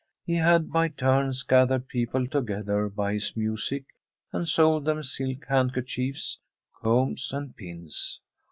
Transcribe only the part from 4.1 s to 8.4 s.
and sold them silk handkerchiefs, combs, and pins.